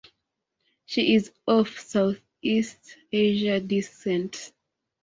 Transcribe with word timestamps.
She 0.87 1.13
is 1.13 1.31
of 1.45 1.69
Southeast 1.77 2.97
Asian 3.13 3.67
descent. 3.67 4.51